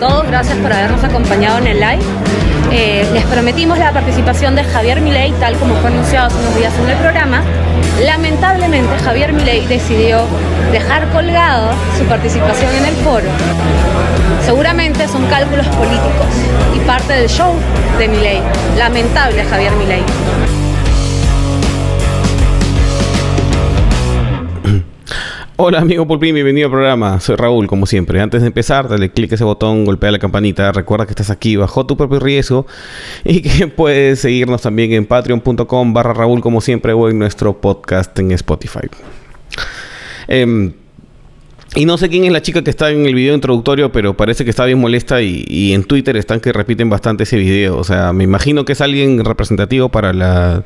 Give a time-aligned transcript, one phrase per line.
[0.00, 2.02] Todos, gracias por habernos acompañado en el live.
[2.70, 6.72] Eh, les prometimos la participación de Javier Milei, tal como fue anunciado hace unos días
[6.78, 7.42] en el programa.
[8.04, 10.26] Lamentablemente, Javier Milei decidió
[10.70, 13.28] dejar colgado su participación en el foro.
[14.44, 16.26] Seguramente son cálculos políticos
[16.74, 17.54] y parte del show
[17.98, 18.42] de Milei.
[18.76, 20.02] Lamentable, Javier Milei.
[25.58, 27.18] Hola amigo Pulpín, bienvenido al programa.
[27.18, 28.20] Soy Raúl, como siempre.
[28.20, 30.70] Antes de empezar, dale clic a ese botón, golpea la campanita.
[30.70, 32.66] Recuerda que estás aquí bajo tu propio riesgo
[33.24, 38.18] y que puedes seguirnos también en patreon.com barra Raúl, como siempre, o en nuestro podcast
[38.18, 38.86] en Spotify.
[40.28, 40.74] Em,
[41.74, 44.44] y no sé quién es la chica que está en el video introductorio, pero parece
[44.44, 47.78] que está bien molesta y, y, en Twitter están que repiten bastante ese video.
[47.78, 50.64] O sea, me imagino que es alguien representativo para la,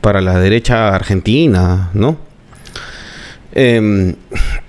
[0.00, 2.27] para la derecha argentina, ¿no?
[3.52, 4.14] Eh,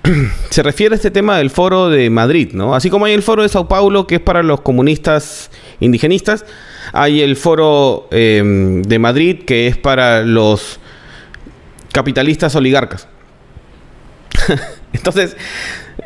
[0.50, 2.74] se refiere a este tema del foro de Madrid, ¿no?
[2.74, 6.44] Así como hay el foro de Sao Paulo, que es para los comunistas indigenistas,
[6.92, 8.42] hay el foro eh,
[8.86, 10.80] de Madrid, que es para los
[11.92, 13.08] capitalistas oligarcas.
[14.92, 15.36] Entonces,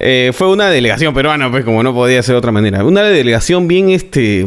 [0.01, 2.85] eh, fue una delegación peruana, pues como no podía ser de otra manera.
[2.85, 4.45] Una delegación bien este,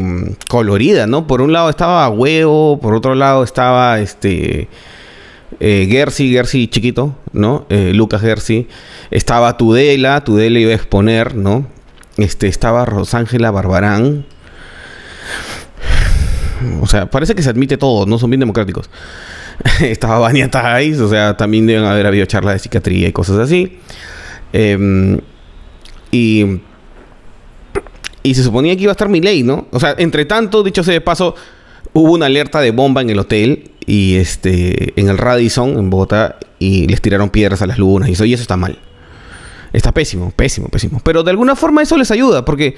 [0.49, 1.25] colorida, ¿no?
[1.25, 4.67] Por un lado estaba Huevo, por otro lado estaba este
[5.59, 7.65] eh, Gersi, Gersi chiquito, ¿no?
[7.69, 8.67] Eh, Lucas Gersi.
[9.11, 11.67] Estaba Tudela, Tudela iba a exponer, ¿no?
[12.17, 14.25] Este, estaba Rosángela Barbarán.
[16.81, 18.89] O sea, parece que se admite todo, no son bien democráticos.
[19.81, 23.79] estaba Vania Tais, o sea, también deben haber habido charlas de psiquiatría y cosas así.
[24.53, 25.19] Eh,
[26.11, 26.45] y,
[28.23, 29.67] y se suponía que iba a estar mi ley, ¿no?
[29.71, 31.35] O sea, entre tanto, dicho sea de paso,
[31.93, 36.37] hubo una alerta de bomba en el hotel y este en el Radisson en Bogotá
[36.59, 38.79] y les tiraron piedras a las lunas y eso eso está mal.
[39.73, 41.01] Está pésimo, pésimo, pésimo.
[41.03, 42.75] Pero de alguna forma eso les ayuda porque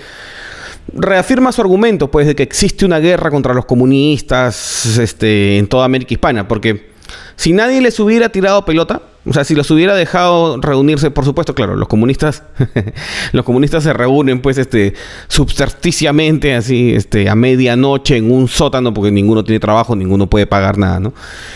[0.94, 5.86] reafirma su argumento pues de que existe una guerra contra los comunistas este en toda
[5.86, 6.89] América Hispana, porque
[7.36, 11.54] si nadie les hubiera tirado pelota, o sea, si los hubiera dejado reunirse, por supuesto,
[11.54, 12.44] claro, los comunistas,
[13.34, 14.94] los comunistas se reúnen, pues, este,
[15.28, 20.78] subserticiamente, así, este, a medianoche en un sótano, porque ninguno tiene trabajo, ninguno puede pagar
[20.78, 21.14] nada, ¿no?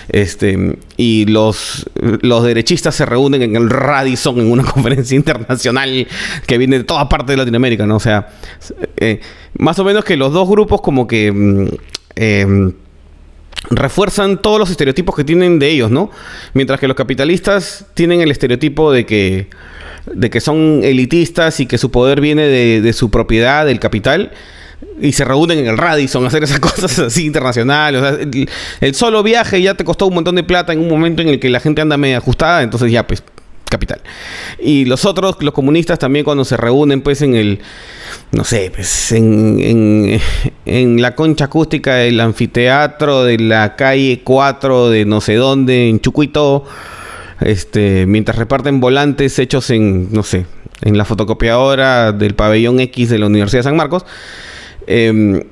[0.09, 6.05] Este, y los, los derechistas se reúnen en el Radisson, en una conferencia internacional
[6.45, 7.95] que viene de toda parte de Latinoamérica, ¿no?
[7.95, 8.27] O sea,
[8.97, 9.21] eh,
[9.57, 11.69] más o menos que los dos grupos como que...
[12.15, 12.73] Eh,
[13.69, 16.11] refuerzan todos los estereotipos que tienen de ellos, ¿no?
[16.53, 19.47] Mientras que los capitalistas tienen el estereotipo de que,
[20.11, 24.31] de que son elitistas y que su poder viene de, su propiedad, del capital,
[24.99, 28.01] y se reúnen en el Radisson a hacer esas cosas así internacionales.
[28.01, 28.49] O sea, el,
[28.81, 31.39] el, solo viaje ya te costó un montón de plata en un momento en el
[31.39, 33.23] que la gente anda medio ajustada, entonces ya pues
[33.73, 34.01] capital.
[34.59, 37.59] Y los otros, los comunistas también cuando se reúnen pues en el,
[38.31, 40.19] no sé, pues en,
[40.65, 45.99] en, la concha acústica del anfiteatro de la calle 4 de no sé dónde, en
[45.99, 46.65] Chucuito,
[47.41, 50.45] este, mientras reparten volantes hechos en, no sé,
[50.81, 54.05] en la fotocopiadora del pabellón X de la Universidad de San Marcos,
[54.85, 55.47] eh,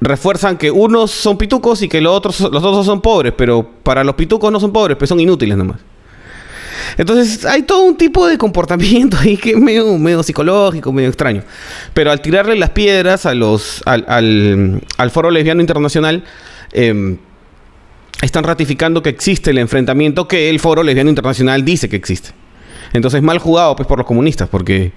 [0.00, 4.04] refuerzan que unos son pitucos y que los otros, los otros son pobres, pero para
[4.04, 5.78] los pitucos no son pobres, pues son inútiles nomás.
[6.96, 11.42] Entonces hay todo un tipo de comportamiento ahí que es medio, medio psicológico, medio extraño.
[11.94, 16.24] Pero al tirarle las piedras a los, al, al, al Foro Lesbiano Internacional,
[16.72, 17.16] eh,
[18.22, 22.30] están ratificando que existe el enfrentamiento que el Foro Lesbiano Internacional dice que existe.
[22.92, 24.92] Entonces mal jugado pues por los comunistas, porque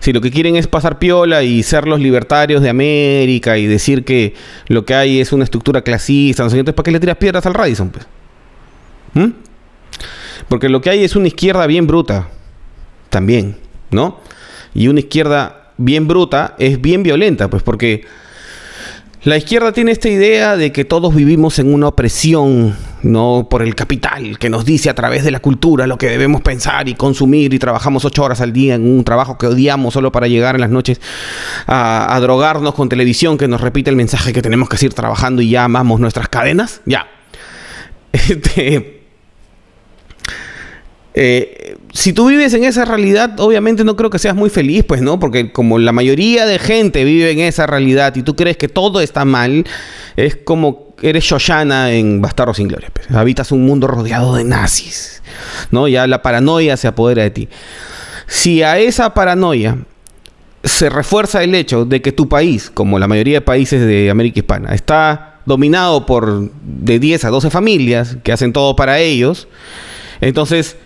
[0.00, 4.04] si lo que quieren es pasar piola y ser los libertarios de América y decir
[4.04, 4.34] que
[4.68, 7.54] lo que hay es una estructura clasista, no entonces ¿para qué le tiras piedras al
[7.54, 7.90] Radisson?
[7.90, 8.06] Pues?
[9.14, 9.32] ¿Mm?
[10.48, 12.28] Porque lo que hay es una izquierda bien bruta,
[13.08, 13.56] también,
[13.90, 14.20] ¿no?
[14.74, 18.04] Y una izquierda bien bruta es bien violenta, pues porque
[19.22, 23.74] la izquierda tiene esta idea de que todos vivimos en una opresión, no por el
[23.74, 27.52] capital, que nos dice a través de la cultura lo que debemos pensar y consumir
[27.52, 30.62] y trabajamos ocho horas al día en un trabajo que odiamos solo para llegar en
[30.62, 31.02] las noches
[31.66, 35.50] a, drogarnos con televisión que nos repite el mensaje que tenemos que seguir trabajando y
[35.50, 36.80] ya amamos nuestras cadenas.
[36.86, 37.06] Ya.
[38.12, 38.99] Este,
[41.22, 45.02] eh, si tú vives en esa realidad, obviamente no creo que seas muy feliz, pues,
[45.02, 45.20] ¿no?
[45.20, 49.02] Porque como la mayoría de gente vive en esa realidad y tú crees que todo
[49.02, 49.66] está mal,
[50.16, 52.88] es como eres Shoshana en Bastardo sin Gloria.
[52.90, 53.10] Pues.
[53.10, 55.22] Habitas un mundo rodeado de nazis,
[55.70, 55.88] ¿no?
[55.88, 57.48] Ya la paranoia se apodera de ti.
[58.26, 59.76] Si a esa paranoia
[60.64, 64.40] se refuerza el hecho de que tu país, como la mayoría de países de América
[64.40, 69.48] Hispana, está dominado por de 10 a 12 familias que hacen todo para ellos,
[70.22, 70.78] entonces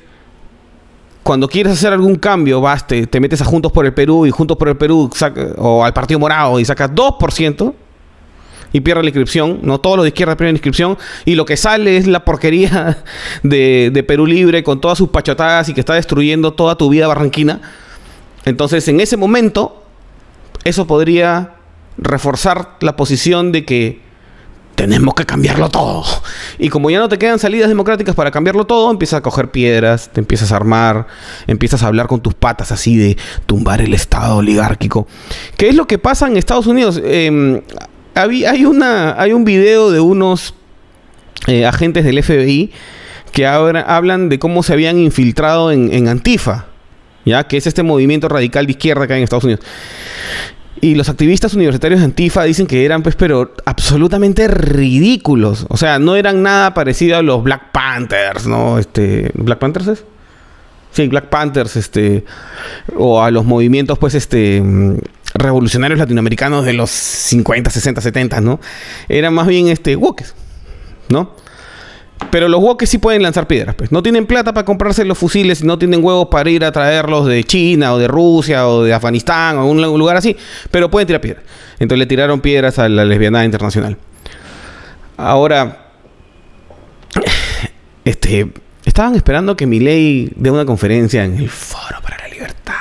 [1.25, 4.31] cuando quieres hacer algún cambio, vas, te, te metes a Juntos por el Perú y
[4.31, 7.75] Juntos por el Perú saca- o al Partido Morado y sacas 2%
[8.73, 11.57] y pierde la inscripción, no todos los de izquierda pierden la inscripción y lo que
[11.57, 13.03] sale es la porquería
[13.43, 17.07] de, de Perú Libre con todas sus pachotadas y que está destruyendo toda tu vida
[17.09, 17.61] barranquina.
[18.45, 19.83] Entonces, en ese momento,
[20.65, 21.55] eso podría
[21.97, 24.04] reforzar la posición de que
[24.75, 26.05] tenemos que cambiarlo todo.
[26.59, 30.11] Y como ya no te quedan salidas democráticas para cambiarlo todo, empiezas a coger piedras,
[30.13, 31.07] te empiezas a armar,
[31.47, 33.17] empiezas a hablar con tus patas así de
[33.47, 35.07] tumbar el Estado oligárquico.
[35.57, 37.01] ¿Qué es lo que pasa en Estados Unidos?
[38.15, 40.55] Habí- hay, una, hay un video de unos
[41.47, 42.71] eh, agentes del FBI
[43.33, 46.67] que habla- hablan de cómo se habían infiltrado en Antifa,
[47.25, 47.45] ¿ya?
[47.49, 49.61] que es este movimiento radical de izquierda que hay en Estados Unidos.
[50.85, 55.65] Y los activistas universitarios de Antifa dicen que eran, pues, pero absolutamente ridículos.
[55.71, 58.79] O sea, no eran nada parecido a los Black Panthers, ¿no?
[58.79, 60.05] Este, ¿Black Panthers es?
[60.91, 62.27] Sí, Black Panthers, este,
[62.99, 64.63] o a los movimientos, pues, este,
[65.33, 68.61] revolucionarios latinoamericanos de los 50, 60, 70, ¿no?
[69.09, 70.35] Eran más bien, este, wokes,
[71.09, 71.35] ¿no?
[72.31, 73.93] Pero los wokes sí pueden lanzar piedras, pues.
[73.93, 77.27] No tienen plata para comprarse los fusiles y no tienen huevos para ir a traerlos
[77.27, 80.37] de China o de Rusia o de Afganistán o algún lugar así,
[80.71, 81.45] pero pueden tirar piedras.
[81.79, 83.97] Entonces le tiraron piedras a la lesbianada internacional.
[85.17, 85.91] Ahora,
[88.05, 88.53] este,
[88.85, 92.75] estaban esperando que Milei dé una conferencia en el Foro para la Libertad.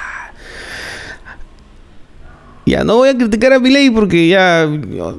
[2.66, 4.70] Ya, no voy a criticar a Milei porque ya,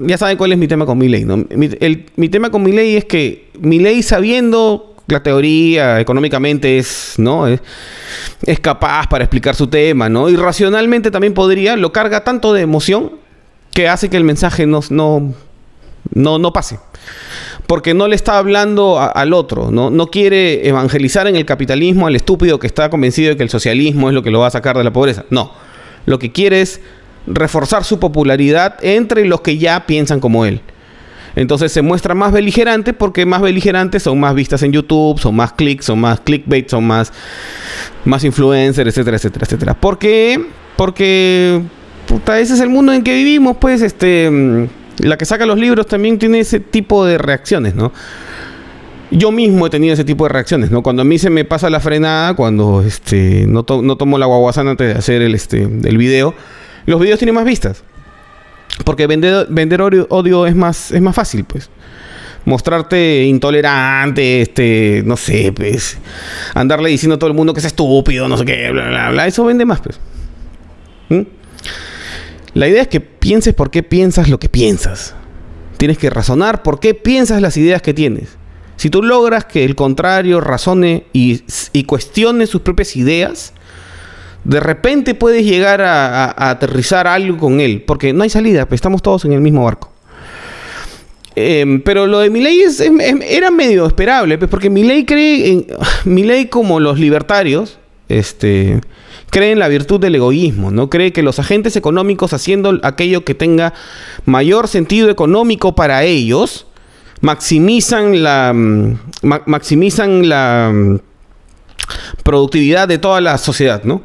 [0.00, 1.36] ya saben cuál es mi tema con Milei, ¿no?
[1.54, 7.46] Mi, el- mi tema con Milei es que Milei sabiendo la teoría económicamente es, ¿no?
[7.46, 7.60] Es,
[8.46, 10.30] es capaz para explicar su tema, ¿no?
[10.30, 13.12] Y racionalmente también podría, lo carga tanto de emoción
[13.72, 15.34] que hace que el mensaje no, no,
[16.14, 16.78] no, no pase.
[17.66, 19.90] Porque no le está hablando al otro, ¿no?
[19.90, 24.08] no quiere evangelizar en el capitalismo al estúpido que está convencido de que el socialismo
[24.08, 25.24] es lo que lo va a sacar de la pobreza.
[25.30, 25.52] No,
[26.06, 26.80] lo que quiere es
[27.26, 30.60] reforzar su popularidad entre los que ya piensan como él.
[31.36, 35.52] Entonces se muestra más beligerante porque más beligerantes son más vistas en YouTube, son más
[35.52, 37.12] clics, son más clickbait, son más,
[38.04, 39.74] más influencers, etcétera, etcétera, etcétera.
[39.74, 40.40] ¿Por qué?
[40.76, 41.60] Porque
[42.06, 44.66] puta, ese es el mundo en que vivimos, pues, este, mm,
[44.98, 47.92] la que saca los libros también tiene ese tipo de reacciones, ¿no?
[49.10, 50.82] Yo mismo he tenido ese tipo de reacciones, ¿no?
[50.82, 54.26] Cuando a mí se me pasa la frenada, cuando este, no, to- no tomo la
[54.26, 56.34] guaguasana antes de hacer el, este, el video,
[56.86, 57.84] los videos tienen más vistas.
[58.84, 61.70] Porque vender, vender odio, es, más, es más fácil, pues.
[62.44, 65.96] Mostrarte intolerante, este, no sé, pues.
[66.54, 69.26] Andarle diciendo a todo el mundo que es estúpido, no sé qué, bla, bla, bla.
[69.26, 70.00] Eso vende más, pues.
[71.08, 71.22] ¿Mm?
[72.54, 75.14] La idea es que pienses por qué piensas lo que piensas.
[75.76, 78.36] Tienes que razonar por qué piensas las ideas que tienes.
[78.76, 81.42] Si tú logras que el contrario razone y,
[81.72, 83.53] y cuestione sus propias ideas,
[84.44, 89.02] de repente puedes llegar a, aterrizar algo con él, porque no hay salida, pues estamos
[89.02, 89.90] todos en el mismo barco.
[91.36, 92.92] Em, pero lo de Milei es, es-
[93.28, 95.66] era medio esperable, pues, porque Milei cree en
[96.04, 98.80] Milei como los libertarios, este,
[99.30, 103.34] cree en la virtud del egoísmo, no cree que los agentes económicos haciendo aquello que
[103.34, 103.72] tenga
[104.26, 106.66] mayor sentido económico para ellos
[107.20, 110.98] maximizan la mm, ma- maximizan la mm,
[112.24, 114.02] productividad de toda la sociedad, ¿no?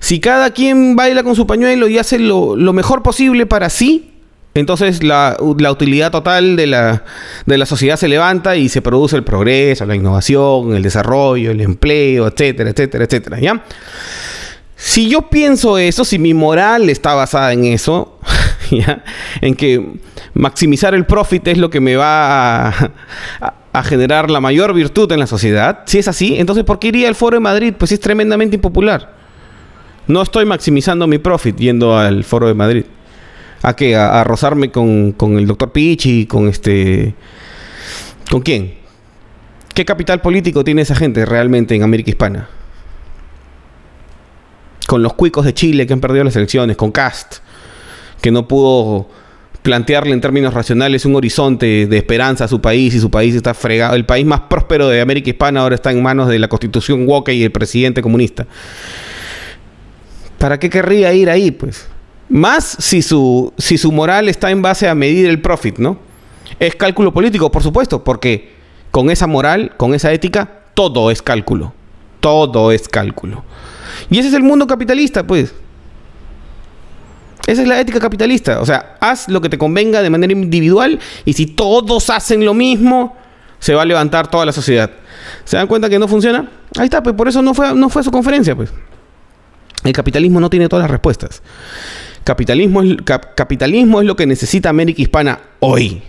[0.00, 4.10] Si cada quien baila con su pañuelo y hace lo, lo mejor posible para sí,
[4.54, 7.04] entonces la, la utilidad total de la,
[7.46, 11.60] de la sociedad se levanta y se produce el progreso, la innovación, el desarrollo, el
[11.60, 13.62] empleo, etcétera, etcétera, etcétera, ¿ya?
[14.74, 18.18] Si yo pienso eso, si mi moral está basada en eso,
[18.70, 19.04] ¿ya?
[19.40, 20.00] en que
[20.34, 25.20] maximizar el profit es lo que me va a, a generar la mayor virtud en
[25.20, 27.74] la sociedad, si es así, entonces ¿por qué iría al Foro de Madrid?
[27.78, 29.14] Pues es tremendamente impopular.
[30.08, 32.84] No estoy maximizando mi profit yendo al Foro de Madrid.
[33.62, 33.94] ¿A qué?
[33.94, 37.14] A, rozarme con, con el doctor Pichi, con este...
[38.30, 38.74] ¿Con quién?
[39.74, 42.48] ¿Qué capital político tiene esa gente realmente en América Hispana?
[44.86, 47.36] Con los cuicos de Chile que han perdido las elecciones, con Cast,
[48.20, 49.08] que no pudo
[49.62, 53.54] plantearle en términos racionales un horizonte de esperanza a su país y su país está
[53.54, 53.94] fregado.
[53.94, 57.32] El país más próspero de América Hispana ahora está en manos de la constitución woke
[57.32, 58.46] y el presidente comunista.
[60.38, 61.86] ¿Para qué querría ir ahí, pues?
[62.28, 65.98] Más si su, si su moral está en base a medir el profit, ¿no?
[66.58, 68.50] Es cálculo político, por supuesto, porque
[68.90, 71.74] con esa moral, con esa ética, todo es cálculo.
[72.20, 73.44] Todo es cálculo.
[74.10, 75.54] Y ese es el mundo capitalista, pues.
[77.46, 78.60] Esa es la ética capitalista.
[78.60, 82.54] O sea, haz lo que te convenga de manera individual y si todos hacen lo
[82.54, 83.16] mismo,
[83.58, 84.90] se va a levantar toda la sociedad.
[85.44, 86.48] ¿Se dan cuenta que no funciona?
[86.78, 88.72] Ahí está, pues por eso no fue, no fue su conferencia, pues.
[89.84, 91.42] El capitalismo no tiene todas las respuestas.
[92.24, 92.96] Capitalismo es,
[93.34, 96.02] capitalismo es lo que necesita América Hispana hoy.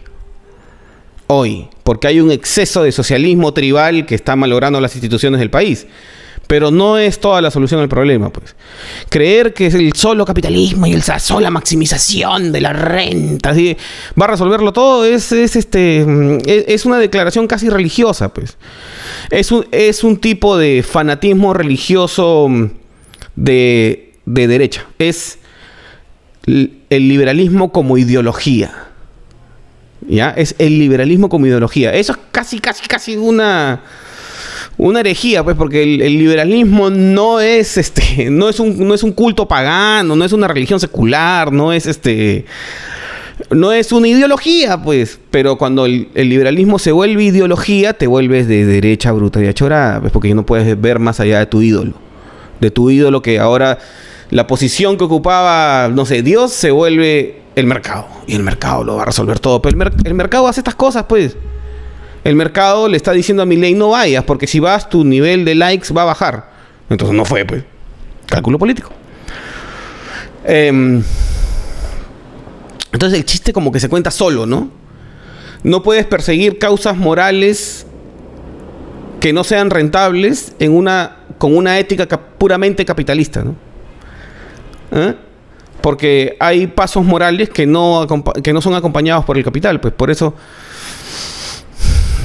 [1.28, 1.68] Hoy.
[1.84, 5.88] Porque hay un exceso de socialismo tribal que está malogrando las instituciones del país.
[6.52, 8.58] Pero no es toda la solución al problema, pues.
[9.08, 13.54] Creer que es el solo capitalismo y el sola maximización de la renta
[14.20, 16.06] va a resolverlo todo es, este
[16.46, 18.58] es, una declaración casi religiosa, pues.
[19.30, 22.50] Es un, es un tipo de fanatismo religioso
[23.38, 24.86] de, de derecha.
[25.00, 25.40] Es
[26.46, 28.90] el liberalismo como ideología.
[30.06, 30.32] ¿Ya?
[30.32, 31.94] Es el liberalismo como ideología.
[31.94, 33.84] Eso es casi, casi, casi una,
[34.78, 39.12] una herejía, pues, porque el, liberalismo no es este, no es un, no es un
[39.12, 42.46] culto pagano, no es una religión secular, no es este.
[43.50, 45.20] No es una ideología, pues.
[45.32, 50.12] Pero cuando el, liberalismo se vuelve ideología, te vuelves de derecha, bruta y achorada, pues,
[50.12, 51.94] porque no puedes ver más allá de tu ídolo.
[52.60, 53.80] De tu ídolo que ahora
[54.30, 58.08] la posición que ocupaba, no sé, Dios se vuelve el mercado.
[58.28, 59.60] Y el mercado lo va a resolver todo.
[59.62, 61.36] Pero el, el mercado hace estas cosas, pues.
[62.24, 65.44] El mercado le está diciendo a mi ley no vayas, porque si vas, tu nivel
[65.46, 66.52] de likes va a bajar.
[66.90, 67.64] Entonces no fue, pues.
[68.28, 68.92] Cálculo político.
[70.44, 71.04] Em,
[72.92, 74.70] entonces el chiste como que se cuenta solo, ¿no?
[75.64, 77.86] No puedes perseguir causas morales
[79.20, 83.56] que no sean rentables en una, con una ética puramente capitalista, ¿no?
[84.92, 85.16] ¿Eh?
[85.82, 88.08] Porque hay pasos morales que no,
[88.44, 89.80] que no son acompañados por el capital.
[89.80, 90.36] Pues por eso.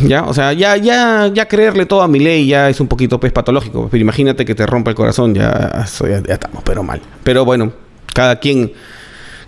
[0.05, 3.19] Ya, o sea, ya, ya, ya creerle todo a mi ley ya es un poquito
[3.19, 3.88] pues, patológico.
[3.91, 7.00] Pero imagínate que te rompa el corazón, ya, ya, estamos, pero mal.
[7.25, 7.73] Pero bueno,
[8.12, 8.73] cada quien,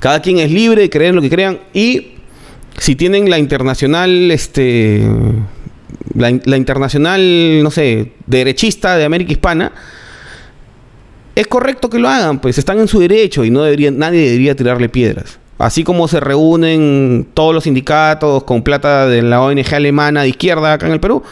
[0.00, 1.58] cada quien es libre de creer lo que crean.
[1.74, 2.12] Y
[2.78, 5.06] si tienen la internacional, este,
[6.14, 9.72] la, la internacional, no sé, derechista de América Hispana
[11.38, 14.56] es correcto que lo hagan, pues están en su derecho y no deberían, nadie debería
[14.56, 15.38] tirarle piedras.
[15.58, 20.72] Así como se reúnen todos los sindicatos con plata de la ONG alemana de izquierda
[20.72, 21.24] acá en el Perú,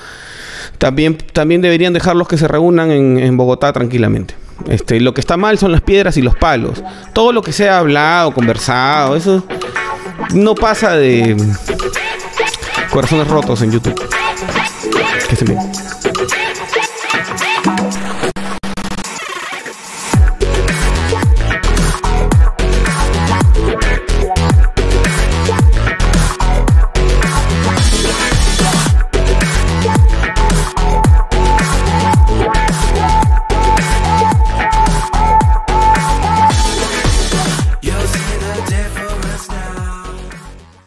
[0.78, 4.34] también, también deberían dejarlos que se reúnan en, Bogotá tranquilamente.
[4.68, 6.82] Este, lo que está mal son las piedras y los palos.
[7.12, 9.44] Todo lo que sea hablado, conversado, eso
[10.34, 11.36] no pasa de
[12.90, 14.00] corazones rotos en YouTube.
[15.28, 15.44] Que se